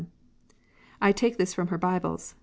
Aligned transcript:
I 0.99 1.11
take 1.11 1.37
this 1.37 1.53
from 1.53 1.67
her 1.67 1.77
Bibles. 1.77 2.33